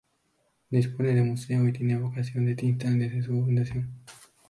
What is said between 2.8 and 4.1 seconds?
tank desde su fundación.